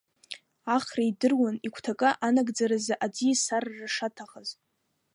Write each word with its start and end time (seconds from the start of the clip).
Ахра 0.75 1.03
идыруан 1.09 1.55
игәҭакы 1.65 2.09
анагӡаразы 2.25 2.95
аӡиас 3.05 3.45
арра 3.55 3.87
шаҭахыз. 3.95 4.49